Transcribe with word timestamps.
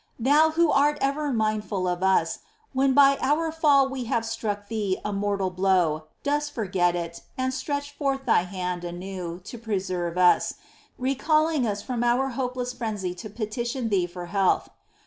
Thou 0.17 0.49
Who 0.55 0.71
art 0.71 0.97
ever 0.99 1.31
mindful 1.31 1.87
of 1.87 2.01
us, 2.01 2.39
when 2.73 2.95
by 2.95 3.19
our 3.21 3.51
fall 3.51 3.87
we 3.87 4.05
have 4.05 4.25
struck 4.25 4.67
Thee 4.67 4.97
a 5.05 5.13
mortal 5.13 5.51
blow, 5.51 6.05
dost 6.23 6.53
forget 6.53 6.95
it, 6.95 7.21
and 7.37 7.53
stretch 7.53 7.91
forth 7.91 8.25
Thy 8.25 8.41
hand 8.41 8.83
anew 8.83 9.39
to 9.43 9.59
preserve 9.59 10.17
us,^ 10.17 10.55
recalling 10.97 11.67
us 11.67 11.83
from 11.83 12.03
our 12.03 12.29
hopeless 12.29 12.73
frenzy 12.73 13.13
to 13.13 13.29
petition 13.29 13.89
Thee 13.89 14.07
for 14.07 14.25
health. 14.25 14.69